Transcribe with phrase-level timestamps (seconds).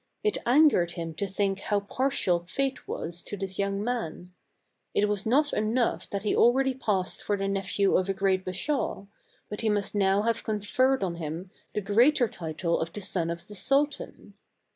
[0.23, 4.33] It angered him to think how partial Fate was to this young man.
[4.95, 9.05] It was not enough that he already passed for the nephew of a great Bashaw,
[9.47, 13.45] but he must now have conferred on him the greater title of the son of
[13.47, 14.33] the Sultan.